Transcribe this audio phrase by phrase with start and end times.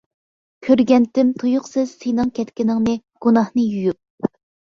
[0.67, 4.33] كۆرگەنتىم تۇيۇقسىز سېنىڭ كەتكىنىڭنى گۇناھنى يۇيۇپ.